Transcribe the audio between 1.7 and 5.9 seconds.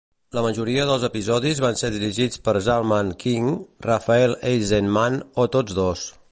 ser dirigits per Zalman King, Rafael Eisenman o tots